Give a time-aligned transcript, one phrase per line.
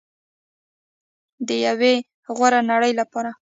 [1.47, 1.93] د یوې
[2.35, 3.31] غوره نړۍ لپاره.